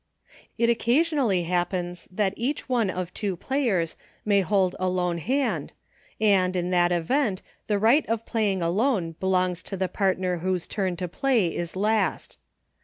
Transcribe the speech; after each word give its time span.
It 0.57 0.67
occasionally 0.67 1.43
happens 1.43 2.07
that 2.11 2.33
each 2.35 2.67
one 2.67 2.89
of 2.89 3.13
two 3.13 3.35
partners 3.37 3.95
may 4.25 4.41
hold 4.41 4.75
a 4.79 4.89
lone 4.89 5.19
hand, 5.19 5.73
and 6.19 6.55
in 6.55 6.71
that 6.71 6.91
event 6.91 7.43
the 7.67 7.77
right 7.77 8.03
of 8.07 8.25
Playing 8.25 8.63
Alone 8.63 9.11
belongs 9.19 9.61
to 9.61 9.77
the 9.77 9.87
partner 9.87 10.37
whose 10.39 10.65
turn 10.65 10.95
to 10.95 11.07
play 11.07 11.55
is 11.55 11.75
last. 11.75 12.39